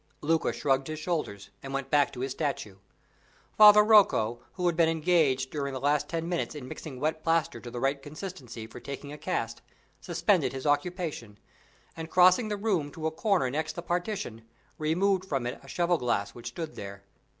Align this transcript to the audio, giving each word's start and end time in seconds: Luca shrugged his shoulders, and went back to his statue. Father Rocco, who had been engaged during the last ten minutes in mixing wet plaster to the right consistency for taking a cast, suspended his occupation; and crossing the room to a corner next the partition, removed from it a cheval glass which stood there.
Luca 0.21 0.51
shrugged 0.51 0.87
his 0.87 0.97
shoulders, 0.97 1.51
and 1.61 1.75
went 1.75 1.91
back 1.91 2.11
to 2.11 2.21
his 2.21 2.31
statue. 2.31 2.77
Father 3.55 3.83
Rocco, 3.83 4.39
who 4.53 4.65
had 4.65 4.75
been 4.75 4.89
engaged 4.89 5.51
during 5.51 5.75
the 5.75 5.79
last 5.79 6.09
ten 6.09 6.27
minutes 6.27 6.55
in 6.55 6.67
mixing 6.67 6.99
wet 6.99 7.23
plaster 7.23 7.59
to 7.59 7.69
the 7.69 7.79
right 7.79 8.01
consistency 8.01 8.65
for 8.65 8.79
taking 8.79 9.13
a 9.13 9.17
cast, 9.19 9.61
suspended 9.99 10.53
his 10.53 10.65
occupation; 10.65 11.37
and 11.95 12.09
crossing 12.09 12.47
the 12.47 12.57
room 12.57 12.89
to 12.91 13.05
a 13.05 13.11
corner 13.11 13.51
next 13.51 13.73
the 13.75 13.83
partition, 13.83 14.43
removed 14.79 15.23
from 15.23 15.45
it 15.45 15.59
a 15.61 15.67
cheval 15.67 15.99
glass 15.99 16.33
which 16.33 16.47
stood 16.47 16.73
there. 16.75 17.03